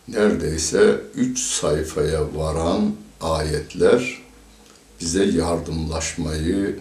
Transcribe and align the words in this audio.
neredeyse 0.08 1.00
üç 1.14 1.38
sayfaya 1.38 2.34
varan 2.34 2.92
ayetler 3.20 4.22
bize 5.00 5.24
yardımlaşmayı 5.24 6.78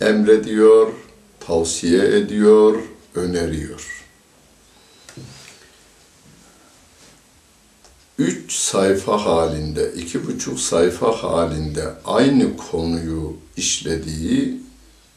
emrediyor, 0.00 0.92
tavsiye 1.40 2.16
ediyor, 2.16 2.82
öneriyor. 3.14 4.04
Üç 8.18 8.52
sayfa 8.52 9.24
halinde, 9.24 9.92
iki 9.92 10.26
buçuk 10.26 10.60
sayfa 10.60 11.12
halinde 11.12 11.94
aynı 12.04 12.56
konuyu 12.56 13.36
işlediği 13.56 14.60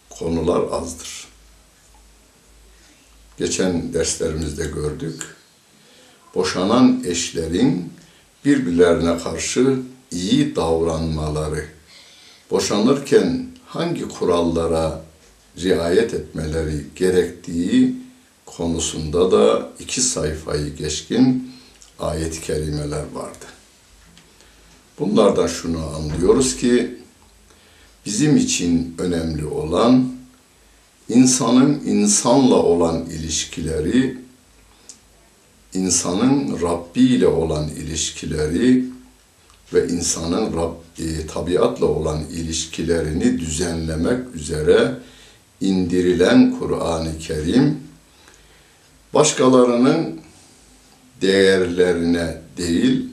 konular 0.09 0.63
azdır 0.71 1.26
geçen 3.37 3.93
derslerimizde 3.93 4.65
gördük. 4.65 5.23
Boşanan 6.35 7.03
eşlerin 7.07 7.93
birbirlerine 8.45 9.17
karşı 9.17 9.79
iyi 10.11 10.55
davranmaları, 10.55 11.65
boşanırken 12.51 13.47
hangi 13.65 14.07
kurallara 14.07 15.01
riayet 15.57 16.13
etmeleri 16.13 16.85
gerektiği 16.95 17.95
konusunda 18.45 19.31
da 19.31 19.69
iki 19.79 20.01
sayfayı 20.01 20.75
geçkin 20.75 21.51
ayet-i 21.99 22.41
kerimeler 22.41 23.03
vardı. 23.13 23.45
Bunlardan 24.99 25.47
şunu 25.47 25.85
anlıyoruz 25.95 26.57
ki 26.57 26.97
bizim 28.05 28.38
için 28.38 28.95
önemli 28.97 29.45
olan 29.45 30.16
insanın 31.09 31.81
insanla 31.86 32.56
olan 32.56 33.06
ilişkileri, 33.06 34.18
insanın 35.74 36.62
Rabbi 36.62 37.00
ile 37.00 37.27
olan 37.27 37.68
ilişkileri 37.69 38.86
ve 39.74 39.88
insanın 39.88 40.54
Rab, 40.57 40.74
e, 41.00 41.27
tabiatla 41.27 41.86
olan 41.86 42.24
ilişkilerini 42.31 43.39
düzenlemek 43.39 44.36
üzere 44.36 44.94
indirilen 45.62 46.59
Kur'an-ı 46.59 47.19
Kerim 47.19 47.80
başkalarının 49.13 50.19
değerlerine 51.21 52.42
değil 52.57 53.06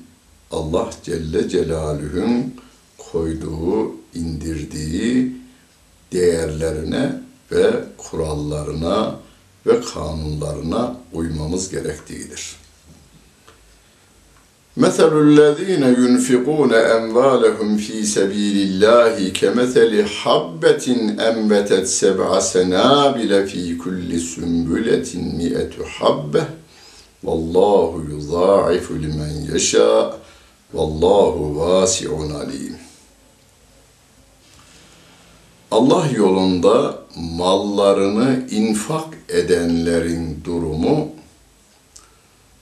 Allah 0.51 0.91
Celle 1.03 1.49
Celaluhu'nun 1.49 2.55
koyduğu, 2.99 3.95
indirdiği 4.15 5.33
değerlerine 6.13 7.24
ve 7.54 7.72
kurallarına 7.98 9.16
ve 9.66 9.82
kanunlarına 9.82 10.96
uymamız 11.14 11.70
gerektiğidir. 11.70 12.60
مثل 14.80 15.12
الذين 15.28 15.84
ينفقون 15.84 16.74
أموالهم 16.74 17.78
في 17.78 18.06
سبيل 18.06 18.58
الله 18.68 19.30
كمثل 19.30 20.06
حبة 20.06 20.86
أنبتت 21.30 21.86
سبع 21.86 22.40
سنابل 22.40 23.48
في 23.48 23.76
كل 23.76 24.20
سنبلة 24.20 25.10
مئة 25.16 25.84
حبة 25.84 26.46
والله 27.24 28.04
يضاعف 28.10 28.92
لمن 28.92 29.50
يشاء 29.54 30.20
والله 30.74 31.36
واسع 31.60 32.10
عليم 32.38 32.78
Allah 35.71 36.09
yolunda 36.17 36.99
mallarını 37.17 38.49
infak 38.51 39.15
edenlerin 39.29 40.45
durumu 40.45 41.09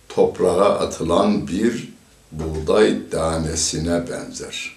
toprağa 0.08 0.78
atılan 0.78 1.48
bir 1.48 1.92
buğday 2.32 3.10
tanesine 3.10 4.10
benzer. 4.10 4.76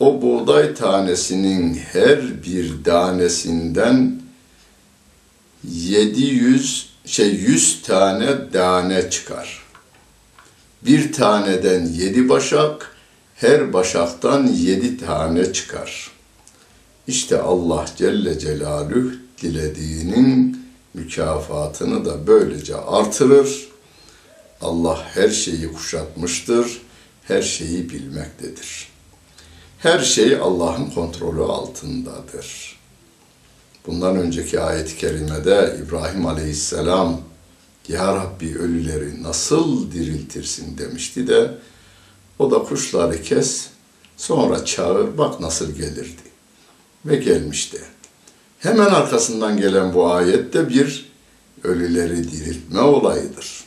O 0.00 0.22
buğday 0.22 0.74
tanesinin 0.74 1.74
her 1.74 2.44
bir 2.44 2.84
tanesinden 2.84 4.22
700 5.64 6.92
şey 7.06 7.28
100 7.34 7.82
tane 7.82 8.50
tane 8.50 9.10
çıkar. 9.10 9.62
Bir 10.82 11.12
taneden 11.12 11.86
yedi 11.86 12.28
başak, 12.28 12.96
her 13.34 13.72
başaktan 13.72 14.46
yedi 14.46 14.96
tane 14.96 15.52
çıkar. 15.52 16.11
İşte 17.06 17.40
Allah 17.40 17.86
Celle 17.96 18.38
Celaluhu 18.38 19.10
dilediğinin 19.42 20.66
mükafatını 20.94 22.04
da 22.04 22.26
böylece 22.26 22.76
artırır. 22.76 23.68
Allah 24.60 25.04
her 25.14 25.28
şeyi 25.28 25.72
kuşatmıştır, 25.72 26.82
her 27.22 27.42
şeyi 27.42 27.90
bilmektedir. 27.90 28.88
Her 29.78 29.98
şey 29.98 30.36
Allah'ın 30.36 30.90
kontrolü 30.90 31.42
altındadır. 31.42 32.78
Bundan 33.86 34.16
önceki 34.16 34.60
ayet-i 34.60 34.96
kerimede 34.96 35.76
İbrahim 35.86 36.26
Aleyhisselam 36.26 37.20
Ya 37.88 38.16
Rabbi 38.16 38.58
ölüleri 38.58 39.22
nasıl 39.22 39.92
diriltirsin 39.92 40.78
demişti 40.78 41.26
de 41.26 41.58
o 42.38 42.50
da 42.50 42.58
kuşları 42.58 43.22
kes 43.22 43.68
sonra 44.16 44.64
çağır 44.64 45.18
bak 45.18 45.40
nasıl 45.40 45.72
gelirdi. 45.72 46.31
Ve 47.06 47.16
gelmişti. 47.16 47.80
Hemen 48.58 48.86
arkasından 48.86 49.56
gelen 49.56 49.94
bu 49.94 50.12
ayette 50.12 50.68
bir 50.68 51.12
ölüleri 51.64 52.32
diriltme 52.32 52.80
olayıdır. 52.80 53.64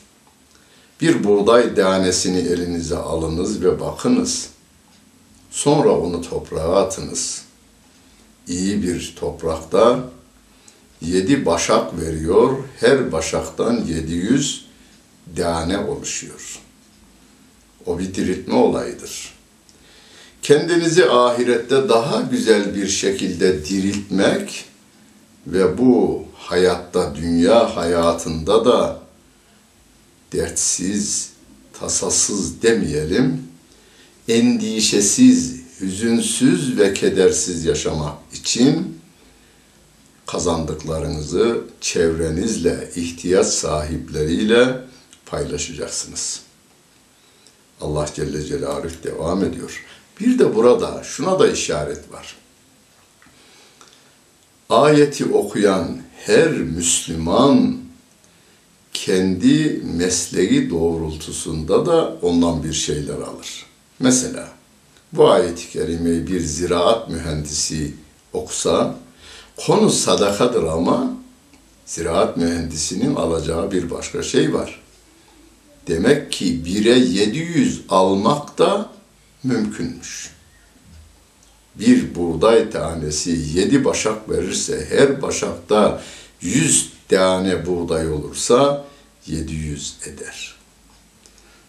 Bir 1.01 1.23
buğday 1.23 1.75
tanesini 1.75 2.37
elinize 2.37 2.97
alınız 2.97 3.63
ve 3.63 3.79
bakınız. 3.79 4.49
Sonra 5.51 5.89
onu 5.89 6.21
toprağa 6.21 6.75
atınız. 6.75 7.45
İyi 8.47 8.83
bir 8.83 9.15
toprakta 9.19 9.99
yedi 11.01 11.45
başak 11.45 12.01
veriyor. 12.01 12.57
Her 12.79 13.11
başaktan 13.11 13.83
700 13.85 14.65
tane 15.35 15.77
oluşuyor. 15.77 16.59
O 17.85 17.99
bir 17.99 18.13
diriltme 18.13 18.55
olayıdır. 18.55 19.34
Kendinizi 20.45 21.09
ahirette 21.09 21.89
daha 21.89 22.21
güzel 22.21 22.75
bir 22.75 22.87
şekilde 22.87 23.65
diriltmek 23.65 24.65
ve 25.47 25.77
bu 25.77 26.23
hayatta, 26.35 27.15
dünya 27.15 27.75
hayatında 27.75 28.65
da 28.65 28.99
dertsiz, 30.33 31.29
tasasız 31.79 32.61
demeyelim, 32.61 33.43
endişesiz, 34.27 35.61
hüzünsüz 35.81 36.79
ve 36.79 36.93
kedersiz 36.93 37.65
yaşamak 37.65 38.17
için 38.33 38.99
kazandıklarınızı 40.25 41.61
çevrenizle, 41.81 42.89
ihtiyaç 42.95 43.47
sahipleriyle 43.47 44.81
paylaşacaksınız. 45.25 46.41
Allah 47.81 48.09
Celle 48.15 48.45
Celaluhu 48.45 49.03
devam 49.03 49.43
ediyor. 49.43 49.85
Bir 50.19 50.39
de 50.39 50.55
burada 50.55 51.03
şuna 51.03 51.39
da 51.39 51.47
işaret 51.47 52.11
var. 52.11 52.35
Ayeti 54.69 55.25
okuyan 55.25 55.97
her 56.25 56.51
Müslüman 56.51 57.77
kendi 58.93 59.81
mesleği 59.83 60.69
doğrultusunda 60.69 61.85
da 61.85 62.17
ondan 62.21 62.63
bir 62.63 62.73
şeyler 62.73 63.13
alır. 63.13 63.65
Mesela 63.99 64.49
bu 65.13 65.31
ayet-i 65.31 65.69
kerimeyi 65.69 66.27
bir 66.27 66.39
ziraat 66.39 67.09
mühendisi 67.09 67.93
okusa, 68.33 68.95
konu 69.57 69.89
sadakadır 69.89 70.63
ama 70.63 71.13
ziraat 71.85 72.37
mühendisinin 72.37 73.15
alacağı 73.15 73.71
bir 73.71 73.91
başka 73.91 74.23
şey 74.23 74.53
var. 74.53 74.81
Demek 75.87 76.31
ki 76.31 76.65
bire 76.65 76.99
700 76.99 77.81
almak 77.89 78.57
da 78.57 78.94
mümkünmüş. 79.45 80.31
Bir 81.75 82.15
buğday 82.15 82.69
tanesi 82.69 83.39
yedi 83.53 83.85
başak 83.85 84.29
verirse 84.29 84.87
her 84.89 85.21
başakta 85.21 86.01
100 86.41 86.89
tane 87.09 87.65
buğday 87.65 88.11
olursa 88.11 88.85
700 89.27 89.95
eder. 90.05 90.55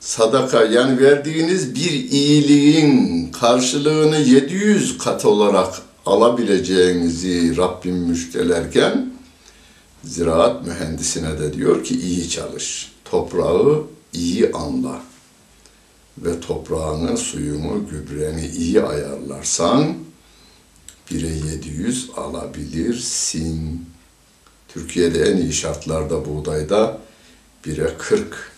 Sadaka 0.00 0.64
yani 0.64 1.00
verdiğiniz 1.00 1.75
bir 1.75 1.90
iyiliğin 2.11 3.26
karşılığını 3.32 4.17
700 4.17 4.99
kat 4.99 5.25
olarak 5.25 5.82
alabileceğinizi 6.06 7.56
Rabbim 7.56 7.94
müjdelerken 7.96 9.12
ziraat 10.05 10.67
mühendisine 10.67 11.38
de 11.38 11.52
diyor 11.52 11.84
ki 11.84 12.00
iyi 12.00 12.28
çalış. 12.28 12.93
Toprağı 13.05 13.82
iyi 14.12 14.52
anla 14.52 15.00
ve 16.18 16.40
toprağını, 16.40 17.16
suyunu, 17.16 17.88
gübreni 17.90 18.46
iyi 18.46 18.82
ayarlarsan 18.82 19.96
bire 21.10 21.28
700 21.28 22.10
alabilirsin. 22.16 23.86
Türkiye'de 24.68 25.22
en 25.22 25.36
iyi 25.36 25.52
şartlarda 25.52 26.24
buğdayda 26.24 26.98
bire 27.64 27.90
40, 27.98 28.52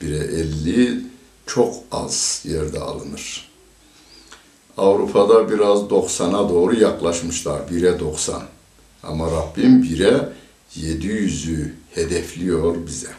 bire 0.00 0.16
50 0.16 1.00
çok 1.46 1.74
az 1.92 2.42
yerde 2.44 2.80
alınır. 2.80 3.48
Avrupa'da 4.76 5.50
biraz 5.50 5.78
90'a 5.78 6.48
doğru 6.48 6.80
yaklaşmışlar. 6.80 7.70
Bire 7.70 8.00
90. 8.00 8.42
Ama 9.02 9.30
Rabbim 9.30 9.82
bire 9.82 10.28
700'ü 10.76 11.70
hedefliyor 11.94 12.86
bize. 12.86 13.10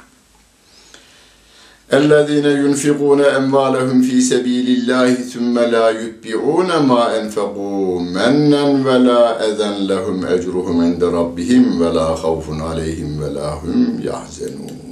اَلَّذ۪ينَ 1.92 2.46
يُنْفِقُونَ 2.64 3.20
اَمْوَالَهُمْ 3.20 3.98
ف۪ي 4.08 4.20
سَب۪يلِ 4.32 4.66
اللّٰهِ 4.78 5.14
ثُمَّ 5.14 5.58
لَا 5.58 5.86
يُتْبِعُونَ 5.90 6.70
مَا 6.90 7.02
اَنْفَقُوا 7.20 8.00
مَنًّا 8.00 8.62
وَلَا 8.86 9.22
اَذًا 9.48 9.70
لَهُمْ 9.90 10.26
اَجْرُهُمْ 10.34 10.76
عِنْدَ 10.86 11.02
رَبِّهِمْ 11.04 11.64
وَلَا 11.80 12.08
خَوْفٌ 12.14 12.46
عَلَيْهِمْ 12.68 13.10
وَلَا 13.22 13.48
هُمْ 13.62 14.00
يَحْزَنُونَ 14.08 14.84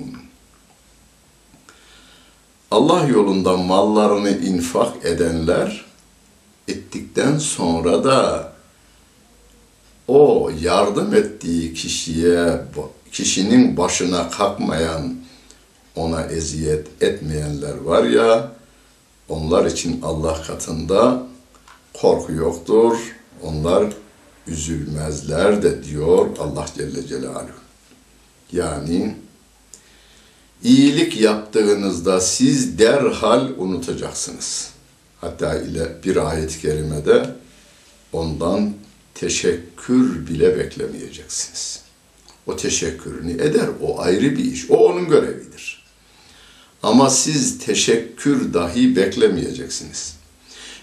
Allah 2.71 3.07
yolunda 3.07 3.57
mallarını 3.57 4.31
infak 4.31 5.05
edenler 5.05 5.85
ettikten 6.69 7.39
sonra 7.39 8.05
da 8.05 8.53
o 10.09 10.51
yardım 10.63 11.15
ettiği 11.15 11.75
kişiye 11.75 12.61
kişinin 13.13 13.77
başına 13.77 14.31
kalkmayan 14.31 15.15
ona 15.98 16.22
eziyet 16.24 16.88
etmeyenler 17.02 17.78
var 17.78 18.04
ya, 18.04 18.52
onlar 19.30 19.66
için 19.66 20.02
Allah 20.02 20.42
katında 20.42 21.24
korku 21.94 22.32
yoktur. 22.34 22.98
Onlar 23.44 23.94
üzülmezler 24.48 25.64
de 25.64 25.84
diyor 25.84 26.28
Allah 26.40 26.66
Celle 26.76 27.08
Celaluhu. 27.08 27.60
Yani 28.52 29.16
iyilik 30.64 31.22
yaptığınızda 31.22 32.22
siz 32.22 32.80
derhal 32.80 33.50
unutacaksınız. 33.58 34.70
Hatta 35.22 35.60
ile 35.60 36.04
bir 36.04 36.30
ayet-i 36.32 36.62
kerimede 36.62 37.36
ondan 38.14 38.74
teşekkür 39.16 40.28
bile 40.28 40.58
beklemeyeceksiniz. 40.58 41.82
O 42.48 42.56
teşekkürünü 42.56 43.32
eder, 43.32 43.68
o 43.82 44.02
ayrı 44.02 44.32
bir 44.32 44.52
iş, 44.52 44.72
o 44.72 44.78
onun 44.78 45.08
görevidir. 45.08 45.77
Ama 46.88 47.10
siz 47.10 47.60
teşekkür 47.60 48.54
dahi 48.54 48.96
beklemeyeceksiniz. 48.96 50.16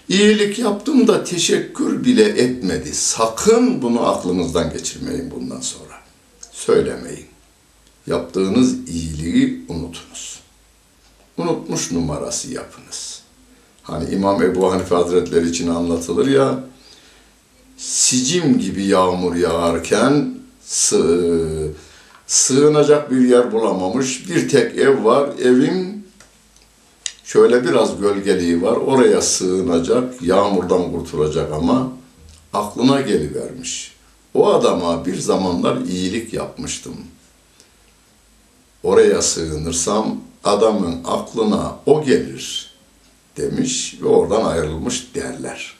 İyilik 0.09 0.59
yaptım 0.59 1.07
da 1.07 1.23
teşekkür 1.23 2.03
bile 2.03 2.23
etmedi. 2.23 2.93
Sakın 2.93 3.81
bunu 3.81 4.07
aklınızdan 4.07 4.73
geçirmeyin 4.73 5.31
bundan 5.31 5.61
sonra. 5.61 5.93
Söylemeyin. 6.51 7.25
Yaptığınız 8.07 8.89
iyiliği 8.89 9.65
unutunuz. 9.67 10.39
Unutmuş 11.37 11.91
numarası 11.91 12.51
yapınız. 12.51 13.21
Hani 13.83 14.09
İmam 14.09 14.43
Ebu 14.43 14.71
Hanife 14.71 14.95
Hazretleri 14.95 15.49
için 15.49 15.67
anlatılır 15.67 16.27
ya, 16.27 16.63
sicim 17.77 18.59
gibi 18.59 18.85
yağmur 18.85 19.35
yağarken 19.35 20.35
sığ, 20.65 21.71
sığınacak 22.27 23.11
bir 23.11 23.21
yer 23.21 23.51
bulamamış. 23.51 24.29
Bir 24.29 24.49
tek 24.49 24.77
ev 24.77 25.03
var. 25.03 25.29
Evin 25.43 25.94
şöyle 27.25 27.63
biraz 27.63 27.99
gölgeliği 27.99 28.61
var. 28.61 28.77
Oraya 28.77 29.21
sığınacak, 29.21 30.21
yağmurdan 30.21 30.91
kurtulacak 30.91 31.53
ama 31.53 31.91
aklına 32.53 33.01
gelivermiş. 33.01 33.95
O 34.33 34.53
adama 34.53 35.05
bir 35.05 35.19
zamanlar 35.19 35.77
iyilik 35.77 36.33
yapmıştım. 36.33 36.95
oraya 38.83 39.21
sığınırsam 39.21 40.17
adamın 40.43 41.01
aklına 41.05 41.75
o 41.85 42.03
gelir 42.03 42.75
demiş 43.37 43.97
ve 44.01 44.07
oradan 44.07 44.45
ayrılmış 44.45 45.15
derler. 45.15 45.75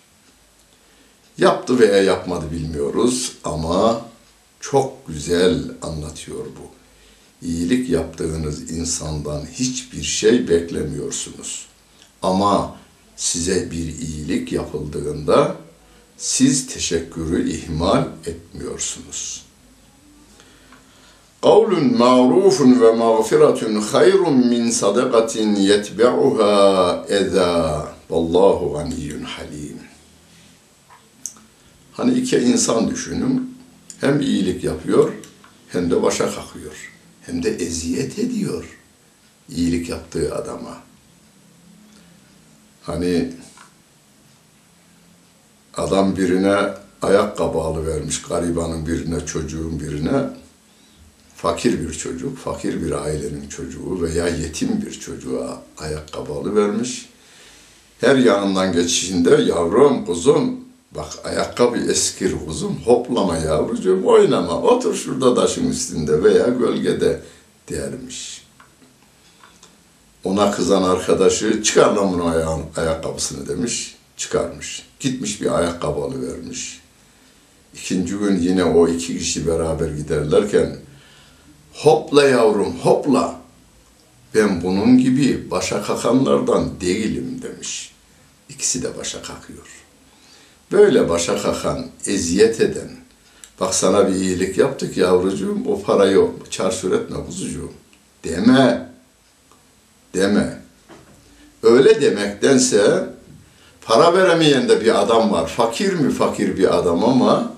Yaptı 1.37 1.79
veya 1.79 2.03
yapmadı 2.03 2.45
bilmiyoruz 2.51 3.35
ama 3.43 4.01
çok 4.59 5.07
güzel 5.07 5.63
anlatıyor 5.81 6.45
bu. 6.45 6.75
İyilik 7.42 7.89
yaptığınız 7.89 8.72
insandan 8.72 9.46
hiçbir 9.46 10.04
şey 10.04 10.48
beklemiyorsunuz. 10.48 11.65
Ama 12.22 12.75
size 13.15 13.72
bir 13.72 13.98
iyilik 14.00 14.51
yapıldığında 14.51 15.56
siz 16.18 16.68
teşekkürü 16.68 17.50
ihmal 17.50 18.06
etmiyorsunuz. 18.25 19.46
Kavlun 21.42 21.98
ma'rufun 21.98 22.82
ve 22.82 22.92
mağfiretun 22.92 23.82
hayrun 23.82 24.48
min 24.48 24.70
sadakatin 24.70 25.56
yetbe'uha 25.56 27.06
eza. 27.10 27.96
Vallahu 28.10 28.74
ganiyyun 28.74 29.24
halim. 29.24 29.80
Hani 31.94 32.13
iki 32.20 32.38
insan 32.38 32.89
düşünün. 32.89 33.58
Hem 34.01 34.22
iyilik 34.22 34.63
yapıyor 34.63 35.13
hem 35.68 35.92
de 35.92 36.04
başa 36.04 36.36
kalkıyor. 36.36 36.94
Hem 37.25 37.44
de 37.44 37.50
eziyet 37.50 38.20
ediyor 38.20 38.77
iyilik 39.50 39.89
yaptığı 39.89 40.36
adama. 40.36 40.77
Hani 42.84 43.32
adam 45.77 46.17
birine 46.17 46.74
ayakkabı 47.01 47.58
alıvermiş, 47.58 48.22
garibanın 48.22 48.88
birine, 48.88 49.25
çocuğun 49.25 49.79
birine, 49.79 50.29
fakir 51.36 51.88
bir 51.88 51.94
çocuk, 51.94 52.38
fakir 52.38 52.82
bir 52.82 52.91
ailenin 52.91 53.50
çocuğu 53.50 54.01
veya 54.01 54.27
yetim 54.27 54.82
bir 54.82 54.91
çocuğa 54.91 55.62
ayakkabı 55.77 56.34
alıvermiş. 56.34 57.10
Her 58.01 58.15
yanından 58.15 58.74
geçişinde 58.74 59.29
yavrum, 59.29 60.05
kuzum, 60.05 60.64
bak 60.95 61.07
ayakkabı 61.23 61.77
eskir 61.77 62.35
kuzum, 62.45 62.77
hoplama 62.85 63.37
yavrucuğum, 63.37 64.01
oynama, 64.05 64.61
otur 64.61 64.95
şurada 64.95 65.35
taşın 65.35 65.69
üstünde 65.69 66.23
veya 66.23 66.47
gölgede 66.47 67.21
dermiş. 67.69 68.45
Ona 70.23 70.51
kızan 70.51 70.83
arkadaşı 70.83 71.63
çıkar 71.63 71.91
lan 71.91 72.13
bunu 72.13 72.25
ayağın, 72.25 72.61
ayakkabısını 72.75 73.47
demiş, 73.47 73.95
çıkarmış. 74.17 74.85
Gitmiş 74.99 75.41
bir 75.41 75.57
ayakkabı 75.59 76.01
alıvermiş. 76.01 76.81
İkinci 77.73 78.17
gün 78.17 78.39
yine 78.39 78.63
o 78.63 78.87
iki 78.87 79.17
kişi 79.17 79.47
beraber 79.47 79.87
giderlerken 79.87 80.77
hopla 81.73 82.23
yavrum 82.23 82.75
hopla 82.79 83.41
ben 84.35 84.63
bunun 84.63 84.97
gibi 84.97 85.51
başa 85.51 85.83
kakanlardan 85.83 86.81
değilim 86.81 87.41
demiş. 87.41 87.91
İkisi 88.49 88.83
de 88.83 88.97
başa 88.97 89.21
kakıyor. 89.21 89.85
Böyle 90.72 91.10
başa 91.10 91.41
kakan, 91.41 91.86
eziyet 92.05 92.62
eden, 92.62 92.89
bak 93.60 93.75
sana 93.75 94.07
bir 94.07 94.15
iyilik 94.15 94.57
yaptık 94.57 94.98
yavrucuğum, 94.98 95.57
o 95.67 95.81
parayı 95.81 96.27
çarşur 96.50 96.91
etme 96.91 97.17
kuzucuğum 97.25 97.72
deme. 98.24 98.89
Deme. 100.15 100.62
Öyle 101.63 102.01
demektense 102.01 103.10
para 103.81 104.13
veremeyen 104.13 104.69
de 104.69 104.81
bir 104.81 105.01
adam 105.01 105.31
var. 105.31 105.48
Fakir 105.48 105.93
mi 105.93 106.12
fakir 106.12 106.57
bir 106.57 106.77
adam 106.77 107.03
ama 107.03 107.53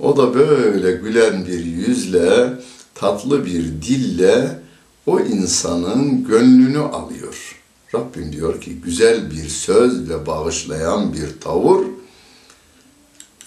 o 0.00 0.16
da 0.16 0.34
böyle 0.34 0.92
gülen 0.92 1.46
bir 1.46 1.64
yüzle, 1.64 2.52
tatlı 2.94 3.46
bir 3.46 3.62
dille 3.62 4.58
o 5.06 5.20
insanın 5.20 6.24
gönlünü 6.24 6.78
alıyor. 6.78 7.60
Rabbim 7.94 8.32
diyor 8.32 8.60
ki 8.60 8.80
güzel 8.84 9.30
bir 9.30 9.48
söz 9.48 10.10
ve 10.10 10.26
bağışlayan 10.26 11.12
bir 11.12 11.40
tavır 11.40 11.86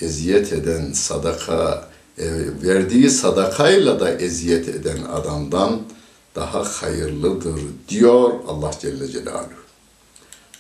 eziyet 0.02 0.54
eden 0.54 0.92
sadaka 0.92 1.90
e, 2.18 2.26
verdiği 2.64 3.10
sadakayla 3.10 4.00
da 4.00 4.12
eziyet 4.12 4.70
eden 4.70 5.04
adamdan 5.14 5.82
daha 6.36 6.64
hayırlıdır 6.64 7.60
diyor 7.90 8.32
Allah 8.48 8.72
Celle 8.82 9.08
Celaluhu. 9.08 9.68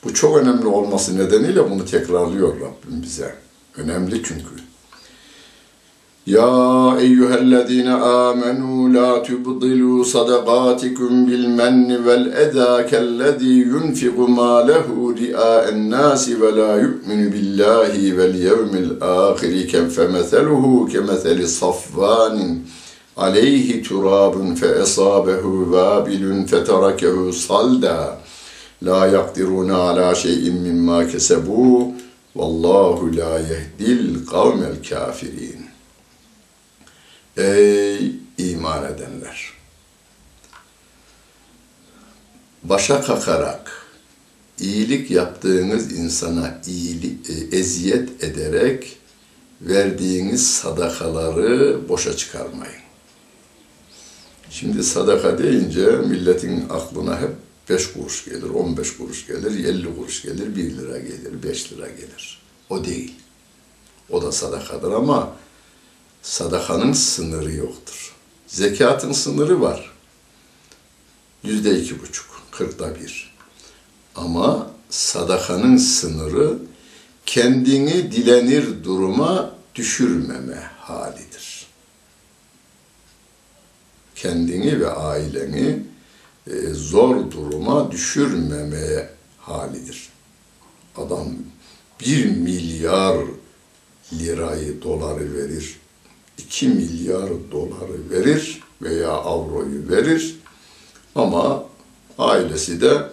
Bu 0.03 0.13
çok 0.13 0.37
önemli 0.37 0.67
olması 0.67 1.17
nedeniyle 1.17 1.69
bunu 1.69 1.85
tekrarlıyor 1.85 2.55
Rabbim 2.55 3.03
bize. 3.03 3.35
Önemli 3.77 4.23
çünkü. 4.23 4.66
يا 6.27 6.97
أيها 6.97 7.35
الذين 7.39 7.87
آمنوا 7.87 8.89
لا 8.89 9.17
تبطلوا 9.17 10.03
صدقاتكم 10.03 11.25
بالمن 11.25 11.91
والأذى 11.91 12.83
كالذي 12.89 13.61
ينفق 13.61 14.19
ماله 14.19 15.15
رئاء 15.21 15.69
الناس 15.69 16.29
ولا 16.29 16.75
يؤمن 16.75 17.29
بالله 17.29 18.17
واليوم 18.17 18.71
الآخر 18.73 19.53
فمثله 19.89 20.87
كمثل 20.93 21.47
صفان 21.47 22.59
عليه 23.17 23.83
تراب 23.83 24.55
فأصابه 24.55 25.45
وابل 25.45 26.45
فتركه 26.47 27.31
صلدا. 27.31 28.17
لا 28.81 29.05
يقدرون 29.05 29.71
على 29.71 30.15
شيء 30.15 30.51
مما 30.51 31.03
كسبوه 31.03 31.93
والله 32.35 33.09
لا 33.09 33.37
يهدي 33.37 33.91
القوم 33.93 34.63
الكافرين. 34.63 35.76
Ey 37.37 38.15
iman 38.37 38.83
edenler! 38.83 39.53
Başa 42.63 43.01
kakarak, 43.01 43.87
iyilik 44.59 45.11
yaptığınız 45.11 45.91
insana 45.91 46.61
iyilik, 46.67 47.29
e, 47.29 47.57
eziyet 47.57 48.23
ederek 48.23 48.97
verdiğiniz 49.61 50.47
sadakaları 50.47 51.89
boşa 51.89 52.17
çıkarmayın. 52.17 52.81
Şimdi 54.49 54.83
sadaka 54.83 55.37
deyince 55.37 55.85
milletin 55.85 56.69
aklına 56.69 57.21
hep 57.21 57.31
5 57.69 57.93
kuruş 57.93 58.25
gelir, 58.25 58.49
15 58.49 58.97
kuruş 58.97 59.27
gelir, 59.27 59.65
50 59.65 59.95
kuruş 59.95 60.21
gelir, 60.21 60.55
1 60.55 60.77
lira 60.77 60.97
gelir, 60.97 61.43
5 61.43 61.71
lira 61.71 61.87
gelir. 61.87 62.41
O 62.69 62.85
değil. 62.85 63.15
O 64.09 64.21
da 64.21 64.31
sadakadır 64.31 64.91
ama 64.91 65.35
sadakanın 66.21 66.93
sınırı 66.93 67.53
yoktur. 67.53 68.15
Zekatın 68.47 69.11
sınırı 69.11 69.61
var. 69.61 69.91
Yüzde 71.43 71.79
iki 71.79 72.01
buçuk, 72.01 72.41
kırkta 72.51 72.95
bir. 72.95 73.33
Ama 74.15 74.71
sadakanın 74.89 75.77
sınırı 75.77 76.57
kendini 77.25 78.11
dilenir 78.11 78.83
duruma 78.83 79.55
düşürmeme 79.75 80.71
halidir. 80.79 81.67
Kendini 84.15 84.79
ve 84.79 84.91
aileni 84.91 85.83
e, 86.47 86.67
zor 86.73 87.31
duruma 87.31 87.91
düşürmemeye 87.91 89.09
halidir. 89.39 90.09
Adam 90.95 91.27
bir 91.99 92.25
milyar 92.25 93.17
lirayı, 94.13 94.81
doları 94.81 95.33
verir 95.33 95.79
2 96.37 96.67
milyar 96.67 97.29
doları 97.51 98.09
verir 98.09 98.61
veya 98.81 99.11
avroyu 99.11 99.89
verir 99.89 100.35
ama 101.15 101.63
ailesi 102.17 102.81
de 102.81 103.09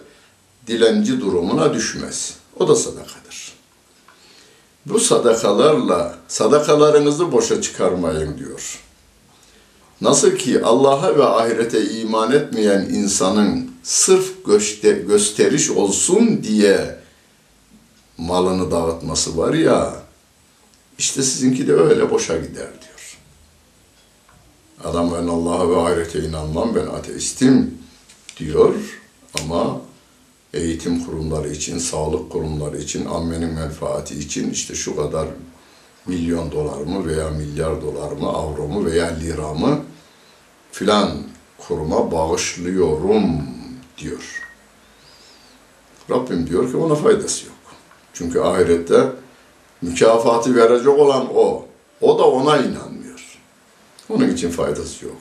dilenci 0.67 1.21
durumuna 1.21 1.73
düşmez. 1.73 2.37
O 2.59 2.67
da 2.67 2.75
sadakadır. 2.75 3.53
Bu 4.85 4.99
sadakalarla 4.99 6.15
sadakalarınızı 6.27 7.31
boşa 7.31 7.61
çıkarmayın 7.61 8.37
diyor. 8.37 8.79
Nasıl 10.01 10.35
ki 10.35 10.63
Allah'a 10.63 11.17
ve 11.17 11.23
ahirete 11.25 11.89
iman 11.91 12.31
etmeyen 12.31 12.81
insanın 12.81 13.71
sırf 13.83 14.33
gösteriş 15.07 15.69
olsun 15.69 16.43
diye 16.43 16.99
malını 18.17 18.71
dağıtması 18.71 19.37
var 19.37 19.53
ya, 19.53 19.93
işte 20.97 21.23
sizinki 21.23 21.67
de 21.67 21.73
öyle 21.73 22.11
boşa 22.11 22.37
gider 22.37 22.53
diyor. 22.55 22.84
Adam 24.83 25.11
ben 25.13 25.27
Allah'a 25.27 25.69
ve 25.69 25.77
ahirete 25.77 26.19
inanmam, 26.19 26.75
ben 26.75 26.85
ateistim 26.85 27.77
diyor 28.37 28.73
ama 29.41 29.81
eğitim 30.53 31.05
kurumları 31.05 31.49
için, 31.49 31.77
sağlık 31.77 32.31
kurumları 32.31 32.77
için, 32.77 33.05
ammenin 33.05 33.53
menfaati 33.53 34.19
için 34.19 34.51
işte 34.51 34.75
şu 34.75 34.95
kadar 34.95 35.27
milyon 36.05 36.51
dolar 36.51 36.81
mı 36.81 37.07
veya 37.07 37.29
milyar 37.29 37.81
dolar 37.81 38.11
mı, 38.11 38.27
avro 38.27 38.67
mu 38.67 38.85
veya 38.85 39.07
lira 39.07 39.53
mı 39.53 39.79
filan 40.71 41.11
kuruma 41.57 42.11
bağışlıyorum 42.11 43.43
diyor. 43.97 44.41
Rabbim 46.09 46.47
diyor 46.47 46.71
ki 46.71 46.77
ona 46.77 46.95
faydası 46.95 47.45
yok. 47.45 47.55
Çünkü 48.13 48.39
ahirette 48.39 49.09
mükafatı 49.81 50.55
verecek 50.55 50.99
olan 50.99 51.27
o. 51.35 51.65
O 52.01 52.19
da 52.19 52.23
ona 52.27 52.57
inanmıyor. 52.57 53.04
Onun 54.09 54.29
için 54.29 54.49
faydası 54.49 55.05
yok. 55.05 55.17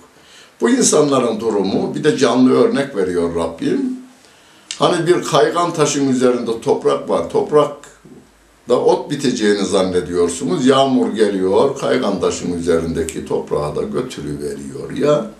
Bu 0.61 0.71
insanların 0.71 1.41
durumu 1.41 1.95
bir 1.95 2.05
de 2.05 2.17
canlı 2.19 2.53
örnek 2.53 2.97
veriyor 2.97 3.37
Rabbim. 3.37 3.95
Hani 4.79 5.07
bir 5.07 5.23
kaygan 5.23 5.75
taşın 5.75 6.09
üzerinde 6.09 6.61
toprak 6.61 7.09
var. 7.09 7.31
Toprak 7.31 7.77
da 8.69 8.81
ot 8.81 9.11
biteceğini 9.11 9.65
zannediyorsunuz. 9.65 10.67
Yağmur 10.67 11.13
geliyor, 11.13 11.79
kaygan 11.79 12.21
taşın 12.21 12.59
üzerindeki 12.59 13.27
toprağı 13.27 13.77
da 13.77 13.83
götürüveriyor 13.83 14.91
ya. 14.97 15.31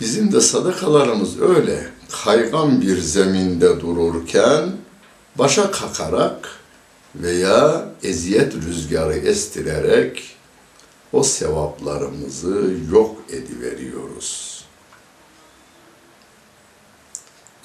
Bizim 0.00 0.32
de 0.32 0.40
sadakalarımız 0.40 1.40
öyle 1.40 1.86
kaygan 2.24 2.80
bir 2.80 2.98
zeminde 2.98 3.80
dururken 3.80 4.72
başa 5.38 5.70
kakarak 5.70 6.48
veya 7.14 7.88
eziyet 8.02 8.54
rüzgarı 8.54 9.14
estirerek 9.14 10.33
o 11.13 11.23
sevaplarımızı 11.23 12.73
yok 12.91 13.15
ediveriyoruz. 13.29 14.65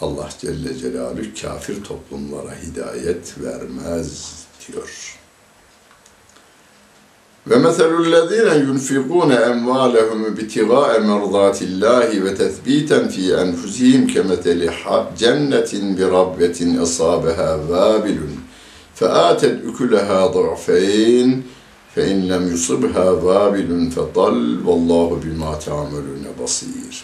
Allah 0.00 0.29
Celle 0.41 0.79
Celaluhu 0.79 1.43
kafir 1.43 1.85
toplumlara 1.85 2.55
hidayet 2.62 3.35
vermez 3.41 4.35
diyor. 4.69 5.19
Ve 7.47 7.57
meselüllezine 7.57 8.57
yunfikune 8.57 9.35
emvalehum 9.35 10.33
ibtigâe 10.33 10.99
merdâtillâhi 10.99 12.25
ve 12.25 12.35
tethbîten 12.35 13.09
fî 13.09 13.33
enfusihim 13.33 14.07
kemeteli 14.07 14.71
cennetin 15.19 15.99
bi 15.99 16.03
rabbetin 16.03 16.83
esâbeha 16.83 17.69
vâbilun 17.69 18.45
feâtet 18.95 19.64
ukulaha 19.69 20.21
ضعفين 20.35 21.29
fe 21.96 22.12
in 22.12 22.29
lem 22.29 22.48
yusibha 22.48 23.25
vabilun 23.25 23.89
fe 23.89 24.01
dal 24.15 24.65
vallahu 24.65 25.24
bima 25.24 25.60
ta'melune 25.60 26.39
basir. 26.39 27.03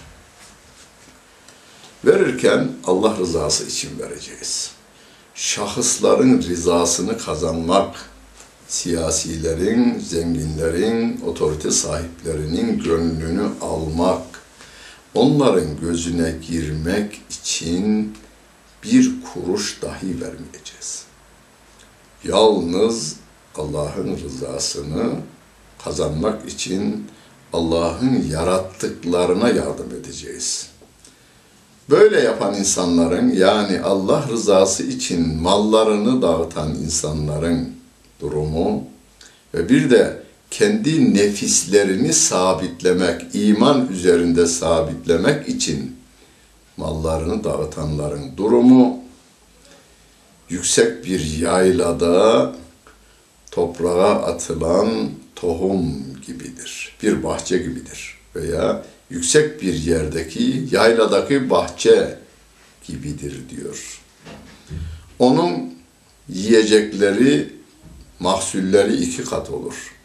Verirken 2.06 2.72
Allah 2.86 3.18
rızası 3.18 3.66
için 3.66 4.00
vereceğiz. 4.00 4.72
Şahısların 5.36 6.42
rızasını 6.42 7.18
kazanmak, 7.18 7.96
siyasilerin, 8.68 10.00
zenginlerin, 10.00 11.22
otorite 11.26 11.72
sahiplerinin 11.72 12.80
gönlünü 12.80 13.50
almak, 13.62 14.26
onların 15.14 15.80
gözüne 15.82 16.36
girmek 16.50 17.22
için 17.30 18.14
bir 18.84 19.12
kuruş 19.34 19.82
dahi 19.82 20.22
vermeyeceğiz. 20.22 21.04
Yalnız 22.24 23.16
Allah'ın 23.60 24.18
rızasını 24.18 25.12
kazanmak 25.84 26.50
için 26.50 27.08
Allah'ın 27.54 28.26
yarattıklarına 28.32 29.50
yardım 29.50 29.94
edeceğiz. 30.02 30.70
Böyle 31.90 32.20
yapan 32.20 32.56
insanların 32.56 33.32
yani 33.32 33.82
Allah 33.82 34.26
rızası 34.32 34.84
için 34.84 35.42
mallarını 35.42 36.22
dağıtan 36.22 36.76
insanların 36.76 37.70
durumu 38.22 38.84
ve 39.54 39.70
bir 39.70 39.90
de 39.90 40.24
kendi 40.52 41.14
nefislerini 41.14 42.14
sabitlemek, 42.14 43.22
iman 43.34 43.88
üzerinde 43.88 44.46
sabitlemek 44.48 45.50
için 45.50 45.96
mallarını 46.78 47.44
dağıtanların 47.44 48.38
durumu 48.38 49.00
yüksek 50.50 51.06
bir 51.06 51.38
yaylada 51.38 52.52
toprağa 53.56 54.24
atılan 54.26 55.10
tohum 55.36 56.04
gibidir. 56.28 56.96
Bir 57.04 57.24
bahçe 57.24 57.58
gibidir 57.58 58.18
veya 58.36 58.86
yüksek 59.10 59.62
bir 59.62 59.74
yerdeki 59.74 60.68
yayladaki 60.72 61.50
bahçe 61.50 62.20
gibidir 62.88 63.50
diyor. 63.50 64.02
Onun 65.20 65.74
yiyecekleri, 66.30 67.54
mahsulleri 68.20 68.96
iki 68.96 69.24
kat 69.24 69.50
olur. 69.50 69.96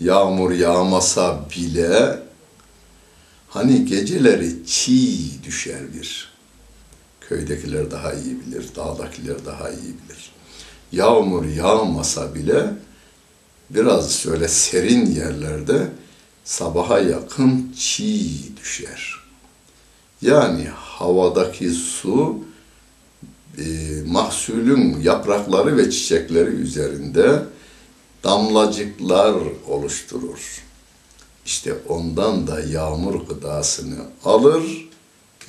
Yağmur 0.00 0.50
yağmasa 0.50 1.46
bile 1.56 2.18
hani 3.48 3.84
geceleri 3.84 4.66
çiğ 4.66 5.42
düşer 5.42 5.94
bir. 5.94 6.34
Köydekiler 7.20 7.90
daha 7.90 8.12
iyi 8.12 8.40
bilir, 8.40 8.64
dağdakiler 8.76 9.46
daha 9.46 9.70
iyi 9.70 9.94
bilir. 10.04 10.33
Yağmur 10.92 11.44
yağmasa 11.44 12.34
bile 12.34 12.70
biraz 13.70 14.12
şöyle 14.12 14.48
serin 14.48 15.06
yerlerde 15.06 15.88
sabaha 16.44 16.98
yakın 16.98 17.74
çiğ 17.78 18.56
düşer. 18.56 19.14
Yani 20.22 20.68
havadaki 20.74 21.70
su 21.70 22.38
e, 23.58 23.64
mahsulün 24.06 25.00
yaprakları 25.00 25.76
ve 25.76 25.90
çiçekleri 25.90 26.50
üzerinde 26.50 27.42
damlacıklar 28.24 29.34
oluşturur. 29.68 30.62
İşte 31.46 31.74
ondan 31.88 32.46
da 32.46 32.60
yağmur 32.60 33.28
gıdasını 33.28 33.98
alır, 34.24 34.88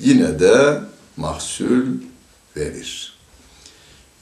yine 0.00 0.38
de 0.40 0.80
mahsul 1.16 1.84
verir. 2.56 3.15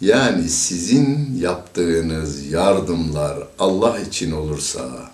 Yani 0.01 0.49
sizin 0.49 1.39
yaptığınız 1.41 2.47
yardımlar 2.47 3.49
Allah 3.59 3.99
için 3.99 4.33
olursa, 4.33 5.11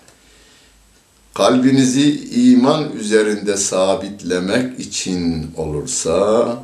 kalbinizi 1.33 2.31
iman 2.31 2.91
üzerinde 2.91 3.57
sabitlemek 3.57 4.79
için 4.79 5.51
olursa, 5.57 6.63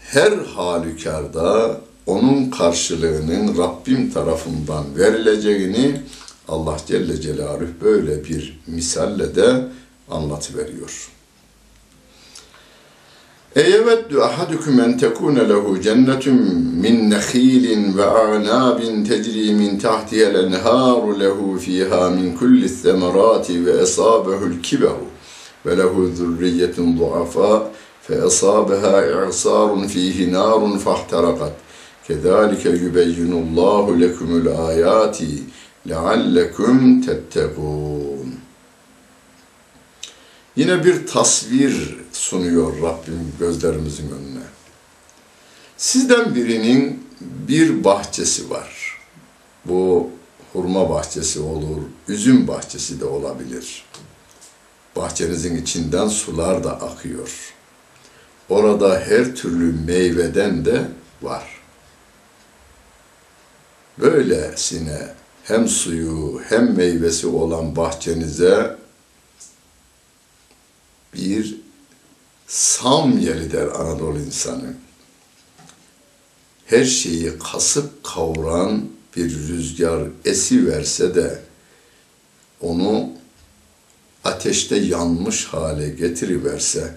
her 0.00 0.32
halükarda 0.32 1.80
onun 2.06 2.50
karşılığının 2.50 3.58
Rabbim 3.58 4.10
tarafından 4.10 4.84
verileceğini 4.96 6.00
Allah 6.48 6.76
Celle 6.86 7.20
Celaluhu 7.20 7.70
böyle 7.82 8.24
bir 8.24 8.60
misalle 8.66 9.36
de 9.36 9.64
anlatıveriyor. 10.10 11.13
أيود 13.56 14.14
أحدكم 14.14 14.80
أن 14.80 14.96
تكون 14.96 15.38
له 15.38 15.78
جنة 15.78 16.26
من 16.82 17.08
نخيل 17.08 17.94
وأعناب 17.98 18.78
تجري 19.08 19.52
من 19.54 19.78
تحتها 19.78 20.30
الأنهار 20.30 21.16
له 21.16 21.58
فيها 21.58 22.08
من 22.08 22.36
كل 22.36 22.64
الثمرات 22.64 23.50
وأصابه 23.50 24.46
الكبر 24.46 24.98
وله 25.64 26.12
ذرية 26.14 26.74
ضعفاء 26.78 27.72
فأصابها 28.08 29.14
إعصار 29.14 29.88
فيه 29.88 30.26
نار 30.26 30.78
فاحترقت. 30.84 31.52
كذلك 32.08 32.66
يبين 32.66 33.32
الله 33.32 33.96
لكم 33.96 34.36
الآيات 34.36 35.18
لعلكم 35.86 37.00
تتقون. 37.00 38.38
Yine 40.56 40.84
bir 40.84 41.06
tasvir 41.06 42.03
sunuyor 42.24 42.82
Rabbim 42.82 43.32
gözlerimizin 43.38 44.10
önüne. 44.10 44.44
Sizden 45.76 46.34
birinin 46.34 47.08
bir 47.20 47.84
bahçesi 47.84 48.50
var. 48.50 48.98
Bu 49.64 50.10
hurma 50.52 50.90
bahçesi 50.90 51.40
olur, 51.40 51.82
üzüm 52.08 52.48
bahçesi 52.48 53.00
de 53.00 53.04
olabilir. 53.04 53.84
Bahçenizin 54.96 55.56
içinden 55.56 56.08
sular 56.08 56.64
da 56.64 56.80
akıyor. 56.80 57.54
Orada 58.48 59.00
her 59.00 59.36
türlü 59.36 59.84
meyveden 59.86 60.64
de 60.64 60.88
var. 61.22 61.60
Böylesine 63.98 65.08
hem 65.44 65.68
suyu 65.68 66.42
hem 66.48 66.76
meyvesi 66.76 67.26
olan 67.26 67.76
bahçenize 67.76 68.76
bir 71.14 71.63
samyeli 72.54 73.52
der 73.52 73.66
Anadolu 73.66 74.18
insanı. 74.18 74.74
Her 76.66 76.84
şeyi 76.84 77.38
kasıp 77.38 78.04
kavuran 78.04 78.84
bir 79.16 79.30
rüzgar 79.30 80.08
esi 80.24 80.66
verse 80.66 81.14
de 81.14 81.42
onu 82.60 83.08
ateşte 84.24 84.76
yanmış 84.76 85.44
hale 85.44 85.88
getiriverse, 85.88 86.96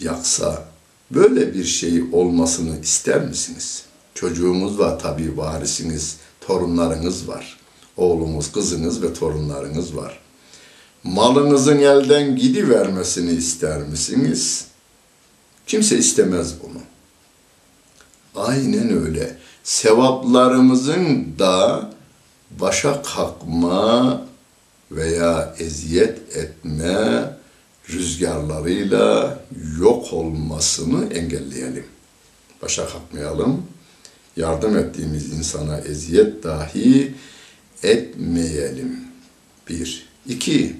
yaksa, 0.00 0.68
böyle 1.10 1.54
bir 1.54 1.64
şey 1.64 2.02
olmasını 2.12 2.80
ister 2.80 3.24
misiniz? 3.24 3.82
Çocuğumuz 4.14 4.78
var 4.78 4.98
tabii 4.98 5.36
varisiniz, 5.36 6.16
torunlarınız 6.40 7.28
var. 7.28 7.58
Oğlumuz, 7.96 8.52
kızınız 8.52 9.02
ve 9.02 9.14
torunlarınız 9.14 9.96
var 9.96 10.27
malınızın 11.14 11.78
elden 11.78 12.36
gidivermesini 12.36 13.30
ister 13.30 13.82
misiniz? 13.82 14.66
Kimse 15.66 15.98
istemez 15.98 16.54
bunu. 16.62 16.82
Aynen 18.46 19.02
öyle. 19.02 19.36
Sevaplarımızın 19.64 21.26
da 21.38 21.90
başa 22.50 23.02
kalkma 23.02 24.22
veya 24.90 25.54
eziyet 25.58 26.36
etme 26.36 27.24
rüzgarlarıyla 27.90 29.38
yok 29.80 30.12
olmasını 30.12 31.12
engelleyelim. 31.12 31.86
Başa 32.62 32.88
kalkmayalım. 32.88 33.62
Yardım 34.36 34.76
ettiğimiz 34.76 35.32
insana 35.32 35.78
eziyet 35.78 36.42
dahi 36.44 37.14
etmeyelim. 37.82 39.00
Bir. 39.68 40.08
İki. 40.26 40.76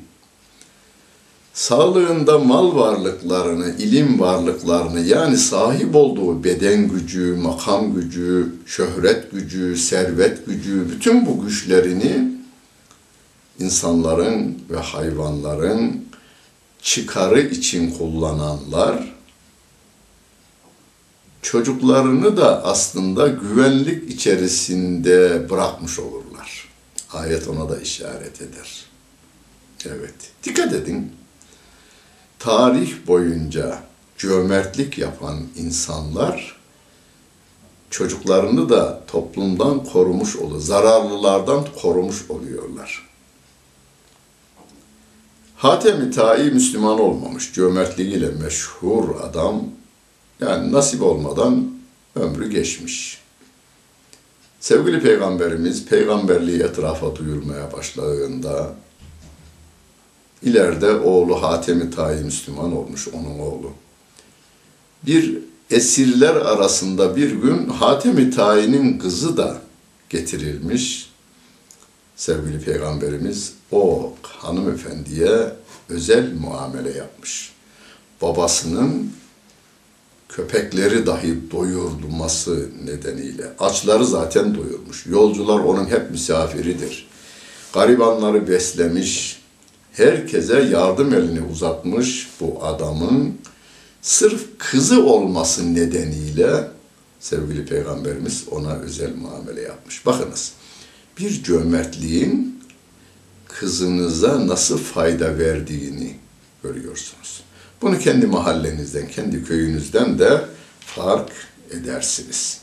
Sağlığında 1.58 2.38
mal 2.38 2.76
varlıklarını, 2.76 3.76
ilim 3.78 4.20
varlıklarını 4.20 5.00
yani 5.00 5.36
sahip 5.36 5.96
olduğu 5.96 6.44
beden 6.44 6.88
gücü, 6.88 7.34
makam 7.34 7.94
gücü, 7.94 8.54
şöhret 8.66 9.32
gücü, 9.32 9.76
servet 9.76 10.46
gücü, 10.46 10.90
bütün 10.90 11.26
bu 11.26 11.44
güçlerini 11.44 12.38
insanların 13.58 14.62
ve 14.70 14.76
hayvanların 14.76 16.04
çıkarı 16.82 17.40
için 17.40 17.90
kullananlar 17.90 19.14
çocuklarını 21.42 22.36
da 22.36 22.64
aslında 22.64 23.28
güvenlik 23.28 24.10
içerisinde 24.10 25.46
bırakmış 25.50 25.98
olurlar. 25.98 26.68
Ayet 27.12 27.48
ona 27.48 27.68
da 27.68 27.80
işaret 27.80 28.42
eder. 28.42 28.84
Evet, 29.86 30.14
dikkat 30.44 30.72
edin. 30.72 31.17
Tarih 32.38 33.06
boyunca 33.06 33.78
cömertlik 34.18 34.98
yapan 34.98 35.38
insanlar 35.56 36.58
çocuklarını 37.90 38.68
da 38.68 39.02
toplumdan 39.06 39.84
korumuş 39.84 40.36
oluyor, 40.36 40.60
zararlılardan 40.60 41.66
korumuş 41.82 42.30
oluyorlar. 42.30 43.08
Hatem-i 45.56 46.10
Tai 46.10 46.50
Müslüman 46.50 47.00
olmamış, 47.00 47.52
cömertliğiyle 47.52 48.28
meşhur 48.28 49.20
adam, 49.20 49.64
yani 50.40 50.72
nasip 50.72 51.02
olmadan 51.02 51.70
ömrü 52.16 52.50
geçmiş. 52.50 53.18
Sevgili 54.60 55.00
Peygamberimiz 55.00 55.86
peygamberliği 55.86 56.62
etrafa 56.62 57.16
duyurmaya 57.16 57.72
başladığında 57.72 58.74
ileride 60.42 60.90
oğlu 60.92 61.42
Hatem-i 61.42 61.90
Tai 61.90 62.24
Müslüman 62.24 62.76
olmuş, 62.76 63.08
onun 63.08 63.38
oğlu. 63.38 63.72
Bir 65.06 65.38
esirler 65.70 66.34
arasında 66.34 67.16
bir 67.16 67.30
gün 67.30 67.68
Hatem-i 67.68 68.30
Tai'nin 68.30 68.98
kızı 68.98 69.36
da 69.36 69.60
getirilmiş. 70.10 71.10
Sevgili 72.16 72.60
Peygamberimiz 72.60 73.52
o 73.72 74.12
hanımefendiye 74.22 75.52
özel 75.88 76.32
muamele 76.32 76.90
yapmış. 76.98 77.52
Babasının 78.22 79.12
köpekleri 80.28 81.06
dahi 81.06 81.50
doyurulması 81.50 82.68
nedeniyle. 82.84 83.52
Açları 83.58 84.06
zaten 84.06 84.54
doyurmuş. 84.54 85.06
Yolcular 85.06 85.58
onun 85.58 85.86
hep 85.86 86.10
misafiridir. 86.10 87.08
Garibanları 87.72 88.48
beslemiş, 88.48 89.37
herkese 89.98 90.60
yardım 90.60 91.14
elini 91.14 91.40
uzatmış 91.40 92.28
bu 92.40 92.64
adamın 92.64 93.34
sırf 94.02 94.46
kızı 94.58 95.06
olması 95.06 95.74
nedeniyle 95.74 96.68
sevgili 97.20 97.66
peygamberimiz 97.66 98.44
ona 98.50 98.72
özel 98.74 99.14
muamele 99.14 99.60
yapmış. 99.62 100.06
Bakınız 100.06 100.52
bir 101.18 101.42
cömertliğin 101.42 102.60
kızınıza 103.48 104.46
nasıl 104.46 104.78
fayda 104.78 105.38
verdiğini 105.38 106.14
görüyorsunuz. 106.62 107.42
Bunu 107.82 107.98
kendi 107.98 108.26
mahallenizden, 108.26 109.08
kendi 109.08 109.44
köyünüzden 109.44 110.18
de 110.18 110.44
fark 110.80 111.30
edersiniz. 111.70 112.60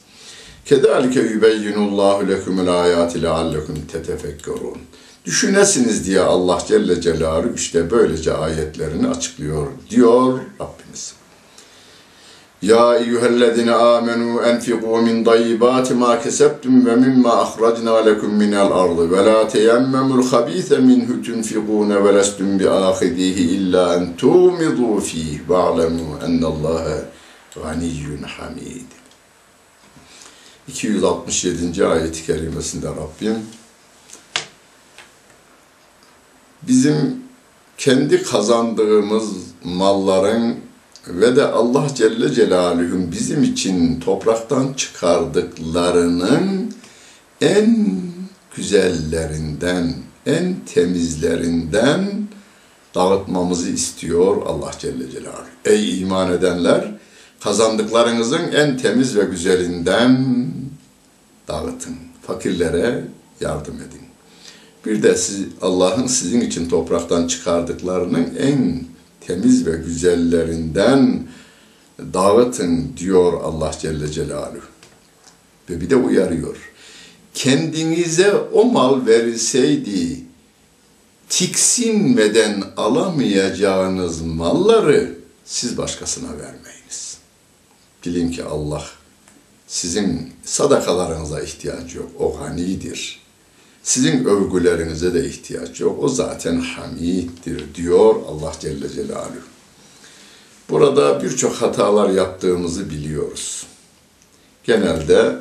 Kedalike 0.65 1.21
yubeyyinullahu 1.21 2.27
lekumul 2.27 2.67
ayati 2.67 3.21
leallekum 3.21 3.75
tetefekkerun. 3.91 4.77
Düşünesiniz 5.25 6.05
diye 6.07 6.19
Allah 6.19 6.59
Celle 6.67 7.01
Celaluhu 7.01 7.53
işte 7.55 7.91
böylece 7.91 8.33
ayetlerini 8.33 9.07
açıklıyor 9.07 9.67
diyor 9.89 10.39
Rabbimiz. 10.59 11.13
Ya 12.61 12.95
eyyühellezine 12.95 13.71
amenu 13.71 14.41
enfiqu 14.41 15.01
min 15.01 15.23
tayyibati 15.23 15.93
ma 15.93 16.21
kesebtum 16.21 16.85
ve 16.85 16.95
mimma 16.95 17.33
ahracna 17.33 17.97
lekum 17.97 18.33
minel 18.33 18.71
ardı 18.71 19.11
ve 19.11 19.25
la 19.25 19.47
teyemmemul 19.47 20.27
habise 20.27 20.77
minhu 20.77 21.21
tunfiqune 21.21 22.03
ve 22.03 22.15
lestum 22.15 22.59
bi 22.59 22.69
ahidihi 22.69 23.41
illa 23.41 23.95
en 23.95 24.17
tumidu 24.17 24.99
fih 24.99 25.39
ve 25.49 25.55
alemu 25.55 26.19
ennallâhe 26.25 27.05
ganiyyun 27.55 28.23
hamid. 28.23 28.85
267. 30.67 31.87
ayet-i 31.87 32.25
kerimesinde 32.25 32.87
Rabbim 32.87 33.35
bizim 36.67 37.15
kendi 37.77 38.23
kazandığımız 38.23 39.29
malların 39.63 40.55
ve 41.07 41.35
de 41.35 41.45
Allah 41.45 41.87
Celle 41.95 42.33
Celaluhu'nun 42.33 43.11
bizim 43.11 43.43
için 43.43 43.99
topraktan 43.99 44.73
çıkardıklarının 44.73 46.73
en 47.41 47.87
güzellerinden, 48.55 49.93
en 50.25 50.55
temizlerinden 50.73 52.27
dağıtmamızı 52.95 53.69
istiyor 53.69 54.45
Allah 54.45 54.71
Celle 54.79 55.11
Celaluhu. 55.11 55.45
Ey 55.65 56.01
iman 56.01 56.31
edenler, 56.31 56.91
kazandıklarınızın 57.39 58.51
en 58.51 58.77
temiz 58.77 59.15
ve 59.15 59.23
güzelinden 59.23 60.45
dağıtın. 61.47 61.95
Fakirlere 62.27 63.03
yardım 63.39 63.75
edin. 63.75 64.05
Bir 64.85 65.03
de 65.03 65.15
siz, 65.15 65.45
Allah'ın 65.61 66.07
sizin 66.07 66.41
için 66.41 66.69
topraktan 66.69 67.27
çıkardıklarının 67.27 68.35
en 68.39 68.83
temiz 69.21 69.65
ve 69.65 69.77
güzellerinden 69.77 71.27
dağıtın 71.99 72.97
diyor 72.97 73.33
Allah 73.43 73.71
Celle 73.79 74.11
Celaluhu. 74.11 74.65
Ve 75.69 75.81
bir 75.81 75.89
de 75.89 75.95
uyarıyor. 75.95 76.57
Kendinize 77.33 78.33
o 78.33 78.65
mal 78.65 79.05
verilseydi 79.05 80.25
tiksinmeden 81.29 82.63
alamayacağınız 82.77 84.21
malları 84.21 85.15
siz 85.45 85.77
başkasına 85.77 86.29
vermeyiniz. 86.29 87.17
Bilin 88.05 88.31
ki 88.31 88.43
Allah 88.43 88.85
sizin 89.67 90.33
sadakalarınıza 90.43 91.41
ihtiyacı 91.41 91.97
yok. 91.97 92.11
O 92.19 92.37
ganidir. 92.37 93.24
Sizin 93.85 94.25
övgülerinize 94.25 95.13
de 95.13 95.27
ihtiyaç 95.27 95.79
yok. 95.79 96.03
O 96.03 96.09
zaten 96.09 96.59
hamiddir 96.59 97.75
diyor 97.75 98.15
Allah 98.27 98.51
Celle 98.59 98.89
Celaluhu. 98.89 99.45
Burada 100.69 101.23
birçok 101.23 101.55
hatalar 101.55 102.09
yaptığımızı 102.09 102.89
biliyoruz. 102.89 103.67
Genelde 104.63 105.35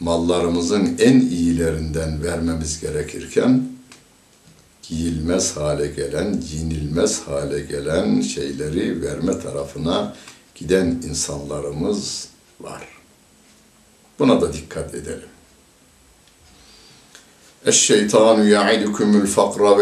mallarımızın 0.00 0.96
en 0.98 1.20
iyilerinden 1.20 2.24
vermemiz 2.24 2.80
gerekirken 2.80 3.68
giyilmez 4.82 5.56
hale 5.56 5.86
gelen, 5.86 6.40
giyinilmez 6.40 7.20
hale 7.20 7.60
gelen 7.60 8.20
şeyleri 8.20 9.02
verme 9.02 9.40
tarafına 9.40 10.16
giden 10.54 10.86
insanlarımız 10.86 12.28
var. 12.60 12.88
Buna 14.18 14.40
da 14.40 14.52
dikkat 14.52 14.94
edelim. 14.94 15.28
Ve 17.66 17.72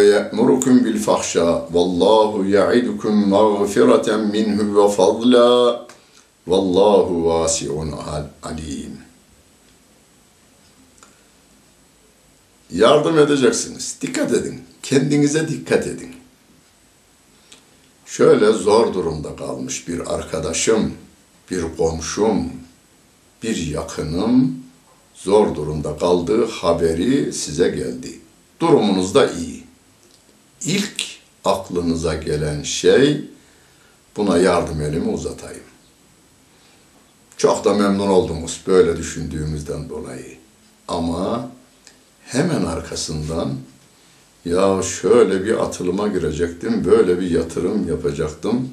ye'murukum 0.03 0.85
bil 0.85 0.99
fahşa. 0.99 1.69
Vallahu 1.73 2.45
ya'idukum 2.45 3.29
mağfireten 3.29 4.21
minhu 4.21 4.85
ve 4.85 4.93
fadla. 4.93 5.87
Vallahu 6.47 7.25
vasi'un 7.25 7.95
alim. 8.43 8.99
Yardım 12.71 13.19
edeceksiniz. 13.19 13.97
Dikkat 14.01 14.33
edin. 14.33 14.63
Kendinize 14.83 15.49
dikkat 15.49 15.87
edin. 15.87 16.17
Şöyle 18.07 18.53
zor 18.53 18.95
durumda 18.95 19.37
kalmış 19.37 19.89
bir 19.89 20.15
arkadaşım, 20.15 20.95
bir 21.51 21.65
komşum, 21.77 22.53
bir 23.43 23.57
yakınım 23.67 24.68
zor 25.23 25.55
durumda 25.55 25.97
kaldığı 25.97 26.47
haberi 26.47 27.33
size 27.33 27.69
geldi. 27.69 28.21
Durumunuz 28.61 29.15
da 29.15 29.31
iyi. 29.31 29.65
İlk 30.65 31.05
aklınıza 31.45 32.15
gelen 32.15 32.63
şey 32.63 33.25
buna 34.17 34.39
yardım 34.39 34.83
elimi 34.83 35.11
uzatayım. 35.11 35.63
Çok 37.37 37.65
da 37.65 37.75
memnun 37.75 38.09
oldunuz 38.09 38.61
böyle 38.67 38.97
düşündüğümüzden 38.97 39.89
dolayı. 39.89 40.37
Ama 40.89 41.51
hemen 42.25 42.65
arkasından 42.65 43.55
Ya 44.45 44.83
şöyle 44.83 45.45
bir 45.45 45.65
atılıma 45.65 46.09
girecektim, 46.09 46.85
böyle 46.85 47.21
bir 47.21 47.31
yatırım 47.31 47.89
yapacaktım. 47.89 48.71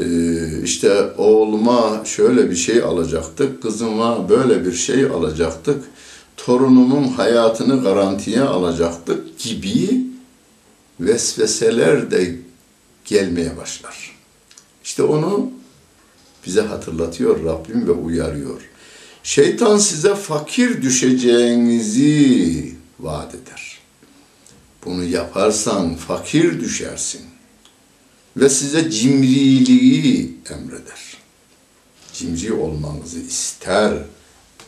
Ee, 0.00 0.62
işte 0.62 1.12
oğluma 1.18 2.02
şöyle 2.04 2.50
bir 2.50 2.56
şey 2.56 2.82
alacaktık, 2.82 3.62
kızıma 3.62 4.28
böyle 4.28 4.64
bir 4.64 4.72
şey 4.72 5.04
alacaktık, 5.04 5.84
torunumun 6.36 7.04
hayatını 7.08 7.82
garantiye 7.82 8.40
alacaktık 8.40 9.38
gibi 9.38 10.06
vesveseler 11.00 12.10
de 12.10 12.36
gelmeye 13.04 13.56
başlar. 13.56 14.16
İşte 14.84 15.02
onu 15.02 15.50
bize 16.46 16.60
hatırlatıyor 16.60 17.44
Rabbim 17.44 17.88
ve 17.88 17.92
uyarıyor. 17.92 18.60
Şeytan 19.22 19.78
size 19.78 20.14
fakir 20.14 20.82
düşeceğinizi 20.82 22.74
vaat 23.00 23.34
eder. 23.34 23.78
Bunu 24.84 25.04
yaparsan 25.04 25.94
fakir 25.94 26.60
düşersin 26.60 27.35
ve 28.36 28.48
size 28.48 28.90
cimriliği 28.90 30.36
emreder. 30.50 31.16
Cimri 32.12 32.52
olmanızı 32.52 33.18
ister 33.18 33.94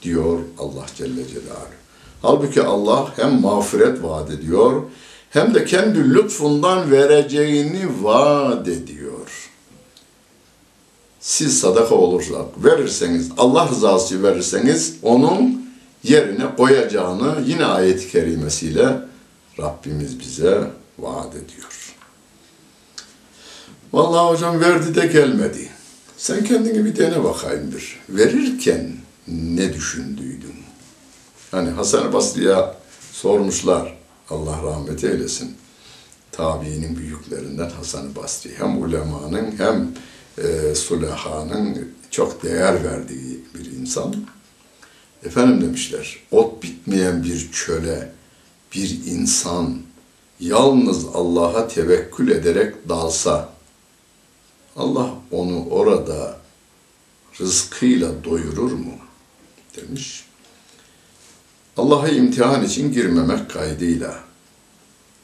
diyor 0.03 0.39
Allah 0.59 0.87
Celle 0.97 1.29
Celaluhu. 1.29 1.79
Halbuki 2.23 2.63
Allah 2.63 3.13
hem 3.17 3.41
mağfiret 3.41 4.03
vaat 4.03 4.31
ediyor 4.31 4.83
hem 5.31 5.55
de 5.55 5.65
kendi 5.65 6.15
lütfundan 6.15 6.91
vereceğini 6.91 8.05
vaat 8.05 8.69
ediyor. 8.69 9.51
Siz 11.21 11.61
sadaka 11.61 11.95
olursak 11.95 12.65
verirseniz, 12.65 13.31
Allah 13.39 13.69
rızası 13.69 14.23
verirseniz 14.23 14.97
onun 15.03 15.69
yerine 16.03 16.57
koyacağını 16.57 17.45
yine 17.47 17.65
ayet-i 17.65 18.09
kerimesiyle 18.09 19.01
Rabbimiz 19.59 20.21
bize 20.21 20.71
vaat 20.99 21.35
ediyor. 21.35 21.68
Vallahi 23.92 24.35
hocam 24.35 24.61
verdi 24.61 24.94
de 24.94 25.07
gelmedi. 25.07 25.68
Sen 26.16 26.44
kendini 26.44 26.85
bir 26.85 26.96
dene 26.96 27.24
bakayım 27.24 27.72
bir. 27.72 27.98
Verirken 28.09 28.92
ne 29.29 29.74
düşündüydün? 29.74 30.55
Hani 31.51 31.70
Hasan 31.70 32.12
Basri'ye 32.12 32.57
sormuşlar. 33.12 33.98
Allah 34.31 34.62
rahmet 34.62 35.05
eylesin. 35.05 35.57
Tabiinin 36.33 36.96
büyüklerinden 36.96 37.70
Hasan 37.70 38.14
Basri. 38.16 38.51
Hem 38.59 38.83
ulemanın 38.83 39.59
hem 39.59 39.88
e, 40.38 40.74
sulahanın 40.74 41.88
çok 42.11 42.42
değer 42.42 42.85
verdiği 42.85 43.40
bir 43.55 43.72
insan. 43.81 44.14
Efendim 45.24 45.61
demişler, 45.61 46.18
ot 46.31 46.62
bitmeyen 46.62 47.24
bir 47.24 47.53
çöle 47.53 48.12
bir 48.74 49.01
insan 49.07 49.79
yalnız 50.40 51.05
Allah'a 51.14 51.68
tevekkül 51.68 52.31
ederek 52.31 52.88
dalsa, 52.88 53.48
Allah 54.79 55.14
onu 55.31 55.67
orada 55.71 56.37
rızkıyla 57.41 58.25
doyurur 58.25 58.73
mu? 58.73 58.93
demiş. 59.77 60.25
Allah'a 61.77 62.09
imtihan 62.09 62.64
için 62.64 62.93
girmemek 62.93 63.51
kaydıyla 63.51 64.21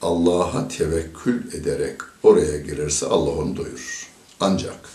Allah'a 0.02 0.68
tevekkül 0.68 1.54
ederek 1.54 2.00
oraya 2.22 2.58
girerse 2.58 3.06
Allah 3.06 3.30
onu 3.30 3.56
doyurur. 3.56 4.08
Ancak 4.40 4.88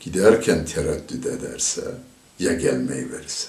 giderken 0.00 0.64
tereddüt 0.64 1.26
ederse 1.26 1.94
ya 2.38 2.54
gelmeyi 2.54 3.12
verirse. 3.12 3.48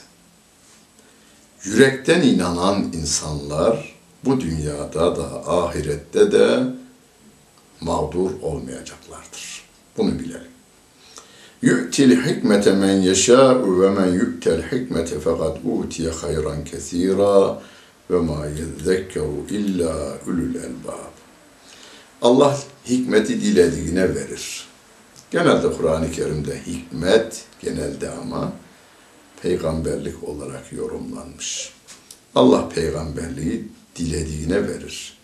Yürekten 1.64 2.22
inanan 2.22 2.94
insanlar 2.94 3.96
bu 4.26 4.42
dünyada 4.42 5.16
da 5.16 5.48
ahirette 5.48 6.32
de 6.32 6.64
mağdur 7.82 8.32
olmayacaklardır. 8.42 9.57
Bunu 9.98 10.20
bilelim. 10.20 10.48
Yu'til 11.62 12.26
hikmete 12.26 12.72
men 12.72 13.02
yeşâ'u 13.02 13.82
ve 13.82 13.90
men 13.90 14.14
yu'tel 14.14 14.62
hikmete 14.72 15.20
fakat 15.20 15.58
utiye 15.66 16.10
hayran 16.10 16.64
kesîrâ 16.64 17.62
ve 18.10 18.18
ma 18.20 18.46
yezzekkeru 18.46 19.46
illa 19.50 20.18
ulul 20.28 20.56
elbab. 20.56 21.14
Allah 22.22 22.58
hikmeti 22.86 23.42
dilediğine 23.42 24.16
verir. 24.16 24.68
Genelde 25.32 25.72
Kur'an-ı 25.72 26.12
Kerim'de 26.12 26.62
hikmet 26.68 27.46
genelde 27.62 28.10
ama 28.10 28.54
peygamberlik 29.42 30.24
olarak 30.24 30.74
yorumlanmış. 30.74 31.74
Allah 32.36 32.70
peygamberliği 32.70 33.68
dilediğine 33.96 34.68
verir. 34.68 35.18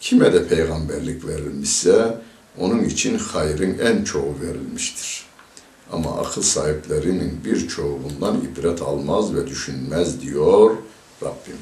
Kime 0.00 0.32
de 0.32 0.48
peygamberlik 0.48 1.26
verilmişse 1.26 2.18
onun 2.58 2.84
için 2.84 3.18
hayrın 3.18 3.78
en 3.78 4.04
çoğu 4.04 4.34
verilmiştir. 4.40 5.24
Ama 5.92 6.18
akıl 6.18 6.42
sahiplerinin 6.42 7.40
birçoğu 7.44 7.98
bundan 8.04 8.36
ibret 8.36 8.82
almaz 8.82 9.34
ve 9.34 9.46
düşünmez 9.46 10.20
diyor 10.20 10.76
Rabbim. 11.22 11.58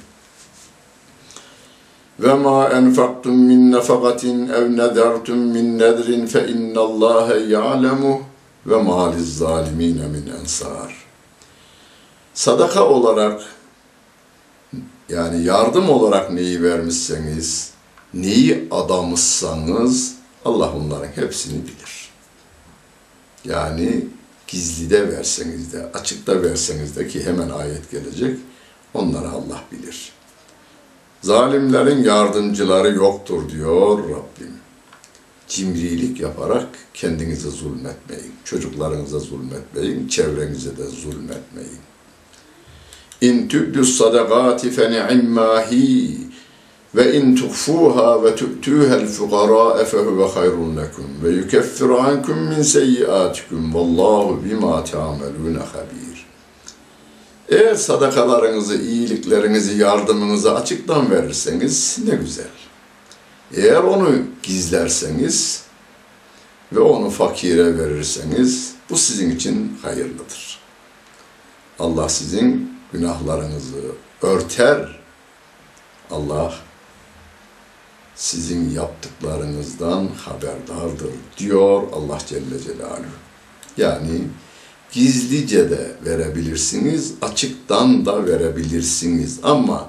Ve 2.20 2.34
ma 2.34 2.68
enfaktum 2.68 3.34
min 3.34 3.72
nefakatin 3.72 4.48
ev 4.48 4.76
nezertum 4.76 5.38
min 5.38 5.78
nedrin 5.78 6.26
fe 6.26 6.48
innallâhe 6.48 7.38
ya'lemu 7.38 8.22
ve 8.66 8.82
ma 8.82 9.12
lizzalimine 9.12 10.06
min 10.06 10.32
ensar. 10.40 10.94
Sadaka 12.34 12.88
olarak 12.88 13.42
yani 15.08 15.44
yardım 15.44 15.90
olarak 15.90 16.32
neyi 16.32 16.62
vermişseniz, 16.62 17.70
neyi 18.14 18.68
adamışsanız 18.70 20.19
Allah 20.44 20.72
onların 20.76 21.08
hepsini 21.08 21.62
bilir. 21.62 22.10
Yani 23.44 24.04
gizlide 24.46 25.08
verseniz 25.08 25.72
de, 25.72 25.92
açıkta 25.94 26.42
verseniz 26.42 26.96
de 26.96 27.08
ki 27.08 27.24
hemen 27.24 27.48
ayet 27.48 27.90
gelecek, 27.90 28.38
onları 28.94 29.28
Allah 29.28 29.64
bilir. 29.72 30.12
Zalimlerin 31.22 32.04
yardımcıları 32.04 32.94
yoktur 32.94 33.50
diyor 33.50 33.98
Rabbim. 33.98 34.52
Cimrilik 35.48 36.20
yaparak 36.20 36.68
kendinize 36.94 37.50
zulmetmeyin, 37.50 38.32
çocuklarınıza 38.44 39.18
zulmetmeyin, 39.18 40.08
çevrenize 40.08 40.76
de 40.76 40.86
zulmetmeyin. 40.86 41.80
İn 43.20 43.48
tübdü 43.48 43.84
sadakati 43.84 44.70
fe 44.70 44.90
ni'immahi 44.90 46.18
ve 46.94 47.14
in 47.16 47.36
tuhfuha 47.36 48.24
ve 48.24 48.36
tu'tuha'l 48.36 49.06
fuqara 49.06 49.84
fe 49.84 49.98
huve 49.98 50.28
hayrun 50.28 50.76
lekum 50.76 51.06
ve 51.24 51.30
yukeffiru 51.30 52.00
ankum 52.00 52.38
min 52.38 52.62
seyyiatikum 52.62 53.74
vallahu 53.74 54.44
bima 54.44 54.84
ta'malun 54.84 55.54
habir. 55.54 56.26
Eğer 57.48 57.74
sadakalarınızı, 57.74 58.76
iyiliklerinizi, 58.76 59.78
yardımınızı 59.78 60.54
açıktan 60.54 61.10
verirseniz 61.10 61.98
ne 62.08 62.14
güzel. 62.14 62.46
Eğer 63.56 63.82
onu 63.82 64.10
gizlerseniz 64.42 65.62
ve 66.72 66.80
onu 66.80 67.10
fakire 67.10 67.78
verirseniz 67.78 68.72
bu 68.90 68.96
sizin 68.96 69.30
için 69.30 69.78
hayırlıdır. 69.82 70.58
Allah 71.78 72.08
sizin 72.08 72.72
günahlarınızı 72.92 73.76
örter. 74.22 75.00
Allah 76.10 76.54
sizin 78.20 78.70
yaptıklarınızdan 78.70 80.08
haberdardır 80.16 81.10
diyor 81.38 81.82
Allah 81.92 82.18
Celle 82.26 82.60
Celaluhu. 82.64 83.16
Yani 83.76 84.20
gizlice 84.92 85.70
de 85.70 85.96
verebilirsiniz, 86.04 87.14
açıktan 87.22 88.06
da 88.06 88.26
verebilirsiniz. 88.26 89.38
Ama 89.42 89.88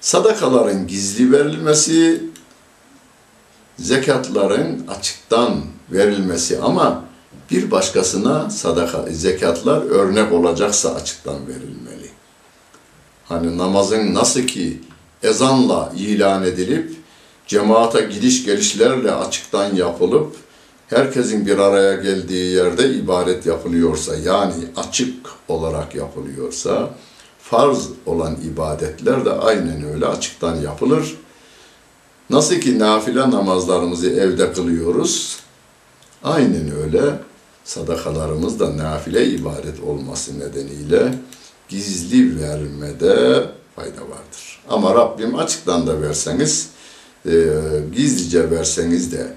sadakaların 0.00 0.86
gizli 0.86 1.32
verilmesi, 1.32 2.24
zekatların 3.78 4.86
açıktan 4.88 5.60
verilmesi 5.90 6.58
ama 6.58 7.04
bir 7.50 7.70
başkasına 7.70 8.50
sadaka, 8.50 9.06
zekatlar 9.10 9.82
örnek 9.82 10.32
olacaksa 10.32 10.94
açıktan 10.94 11.46
verilmeli. 11.46 12.10
Hani 13.24 13.58
namazın 13.58 14.14
nasıl 14.14 14.40
ki 14.40 14.80
ezanla 15.22 15.92
ilan 15.96 16.42
edilip, 16.42 17.03
cemaate 17.46 18.00
gidiş 18.00 18.44
gelişlerle 18.44 19.10
açıktan 19.10 19.74
yapılıp, 19.74 20.36
herkesin 20.88 21.46
bir 21.46 21.58
araya 21.58 21.94
geldiği 21.94 22.54
yerde 22.54 22.94
ibadet 22.94 23.46
yapılıyorsa, 23.46 24.16
yani 24.16 24.64
açık 24.76 25.30
olarak 25.48 25.94
yapılıyorsa, 25.94 26.90
farz 27.38 27.88
olan 28.06 28.36
ibadetler 28.52 29.24
de 29.24 29.32
aynen 29.32 29.84
öyle 29.94 30.06
açıktan 30.06 30.56
yapılır. 30.56 31.16
Nasıl 32.30 32.54
ki 32.54 32.78
nafile 32.78 33.30
namazlarımızı 33.30 34.10
evde 34.10 34.52
kılıyoruz, 34.52 35.38
aynen 36.22 36.76
öyle 36.82 37.00
sadakalarımız 37.64 38.60
da 38.60 38.76
nafile 38.76 39.26
ibadet 39.26 39.80
olması 39.80 40.40
nedeniyle 40.40 41.14
gizli 41.68 42.42
vermede 42.42 43.44
fayda 43.76 44.00
vardır. 44.00 44.62
Ama 44.68 44.94
Rabbim 44.94 45.34
açıktan 45.34 45.86
da 45.86 46.02
verseniz 46.02 46.73
e, 47.26 47.32
gizlice 47.96 48.50
verseniz 48.50 49.12
de 49.12 49.36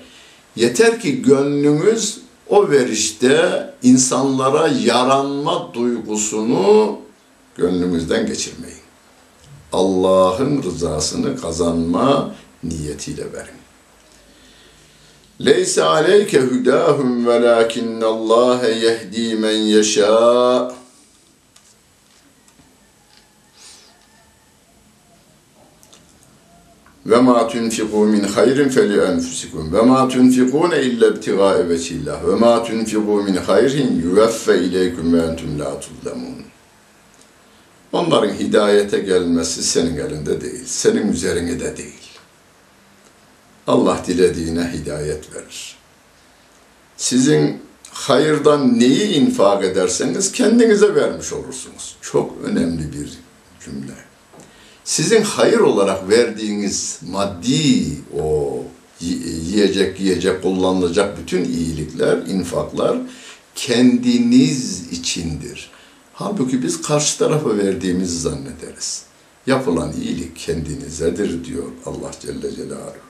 yeter 0.56 1.02
ki 1.02 1.22
gönlünüz 1.22 2.20
o 2.50 2.70
verişte 2.70 3.74
insanlara 3.84 4.68
yaranma 4.68 5.74
duygusunu 5.74 6.98
gönlünüzden 7.56 8.26
geçirmeyin. 8.26 8.78
Allah'ın 9.74 10.64
rızasını 10.64 11.42
kazanma 11.42 12.36
niyetiyle 12.64 13.34
verin. 13.34 13.58
Leysa 15.46 15.90
aleyke 15.90 16.42
hudahum 16.42 17.28
velakinnallâhe 17.28 18.72
yehdi 18.72 19.36
men 19.36 19.58
yeşâ. 19.58 20.72
Ve 27.08 27.18
ma 27.18 27.48
tunfiqu 27.48 28.06
min 28.06 28.24
hayrin 28.24 28.70
feli 28.70 29.02
enfusikum 29.02 29.74
ve 29.74 29.82
ma 29.82 30.08
tunfiqun 30.08 30.72
illa 30.72 31.08
ibtigaa 31.08 31.70
vecihillah 31.70 32.28
ve 32.28 32.36
ma 32.36 32.64
tunfiqu 32.64 33.24
min 33.24 33.36
hayrin 33.36 34.02
yuvaffe 34.02 34.60
ileykum 34.60 35.14
ve 35.14 35.22
entum 35.22 35.60
la 35.60 35.80
tuzlamun. 35.80 36.36
Onların 37.92 38.34
hidayete 38.34 39.00
gelmesi 39.00 39.64
senin 39.64 39.98
elinde 39.98 40.42
değil, 40.42 40.64
senin 40.66 41.12
üzerine 41.12 41.60
de 41.60 41.78
değil. 41.78 42.08
Allah 43.68 44.02
dilediğine 44.08 44.72
hidayet 44.74 45.36
verir. 45.36 45.76
Sizin 46.98 47.62
hayırdan 47.92 48.80
neyi 48.80 49.08
infak 49.08 49.64
ederseniz 49.64 50.32
kendinize 50.32 50.96
vermiş 50.96 51.34
olursunuz. 51.34 51.96
Çok 52.02 52.34
önemli 52.44 52.94
bir 52.94 53.10
cümle. 53.66 54.07
Sizin 54.88 55.22
hayır 55.22 55.60
olarak 55.60 56.10
verdiğiniz 56.10 57.00
maddi 57.10 57.88
o 58.20 58.58
yiyecek 59.00 60.00
yiyecek 60.00 60.42
kullanılacak 60.42 61.18
bütün 61.20 61.44
iyilikler, 61.44 62.18
infaklar 62.18 62.98
kendiniz 63.56 64.92
içindir. 64.92 65.72
Halbuki 66.14 66.64
biz 66.64 66.82
karşı 66.82 67.18
tarafa 67.18 67.58
verdiğimizi 67.58 68.20
zannederiz. 68.20 69.04
Yapılan 69.48 69.94
iyilik 69.94 70.38
kendinizedir 70.38 71.46
diyor 71.46 71.68
Allah 71.86 72.12
Celle 72.22 72.56
Celaluhu. 72.56 73.08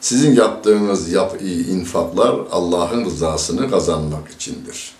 Sizin 0.00 0.34
yaptığınız 0.34 1.12
yap, 1.12 1.42
infaklar 1.70 2.34
Allah'ın 2.50 3.04
rızasını 3.04 3.70
kazanmak 3.70 4.30
içindir. 4.30 4.97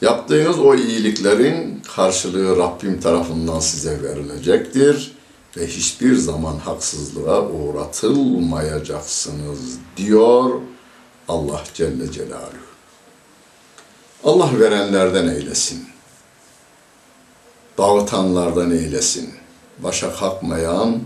Yaptığınız 0.00 0.58
o 0.58 0.74
iyiliklerin 0.74 1.82
karşılığı 1.96 2.56
Rabbim 2.56 3.00
tarafından 3.00 3.60
size 3.60 4.02
verilecektir 4.02 5.16
ve 5.56 5.66
hiçbir 5.66 6.16
zaman 6.16 6.58
haksızlığa 6.58 7.48
uğratılmayacaksınız 7.48 9.78
diyor 9.96 10.60
Allah 11.28 11.62
Celle 11.74 12.12
Celaluhu. 12.12 12.66
Allah 14.24 14.60
verenlerden 14.60 15.28
eylesin. 15.28 15.84
Dağıtanlardan 17.78 18.70
eylesin. 18.70 19.30
Başa 19.78 20.14
kalkmayan, 20.14 21.00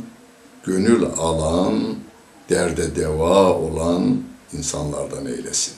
gönül 0.64 1.04
alan, 1.04 1.96
derde 2.48 2.96
deva 2.96 3.52
olan 3.52 4.22
insanlardan 4.52 5.26
eylesin. 5.26 5.74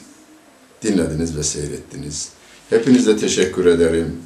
Dinlediniz 0.82 1.36
ve 1.36 1.42
seyrettiniz. 1.42 2.32
Hepinize 2.72 3.16
teşekkür 3.16 3.66
ederim. 3.66 4.16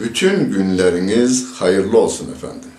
Bütün 0.00 0.52
günleriniz 0.52 1.46
hayırlı 1.52 1.98
olsun 1.98 2.32
efendim. 2.32 2.70